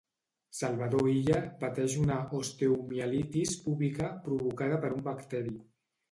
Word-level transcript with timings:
Salvador 0.59 1.09
Illa 1.09 1.41
pateix 1.63 1.97
una 2.03 2.15
osteomielitis 2.37 3.51
púbica 3.65 4.09
provocada 4.29 4.81
per 4.87 4.91
un 4.97 5.05
bacteri. 5.09 5.55